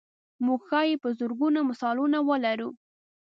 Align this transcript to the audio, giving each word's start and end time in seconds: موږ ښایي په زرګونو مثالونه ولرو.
موږ 0.45 0.59
ښایي 0.69 0.95
په 1.03 1.09
زرګونو 1.19 1.59
مثالونه 1.69 2.17
ولرو. 2.23 2.69